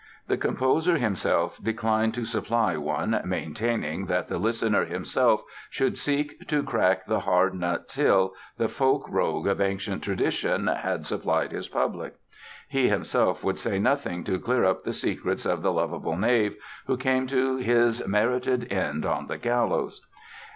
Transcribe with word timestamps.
The 0.27 0.35
composer 0.35 0.97
himself 0.97 1.59
declined 1.63 2.15
to 2.15 2.25
supply 2.25 2.75
one, 2.75 3.21
maintaining 3.23 4.07
that 4.07 4.25
the 4.25 4.39
listener 4.39 4.83
himself 4.85 5.43
should 5.69 5.95
seek 5.95 6.47
to 6.47 6.63
"crack 6.63 7.05
the 7.05 7.19
hard 7.19 7.53
nut 7.53 7.87
Till, 7.87 8.33
the 8.57 8.67
folk 8.67 9.07
rogue 9.07 9.45
of 9.45 9.61
ancient 9.61 10.01
tradition" 10.01 10.65
had 10.65 11.05
supplied 11.05 11.51
his 11.51 11.67
public. 11.67 12.15
He 12.67 12.89
himself 12.89 13.43
would 13.43 13.59
say 13.59 13.77
nothing 13.77 14.23
to 14.23 14.39
clear 14.39 14.65
up 14.65 14.83
the 14.85 14.93
secrets 14.93 15.45
of 15.45 15.61
the 15.61 15.71
lovable 15.71 16.17
knave, 16.17 16.55
who 16.87 16.97
came 16.97 17.27
to 17.27 17.57
his 17.57 18.03
merited 18.07 18.73
end 18.73 19.05
on 19.05 19.27
the 19.27 19.37
gallows. 19.37 20.01